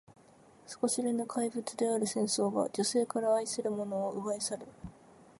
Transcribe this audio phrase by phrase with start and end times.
[0.65, 4.65] 底知れぬ怪物である戦争は、女性から愛する者を奪い去る。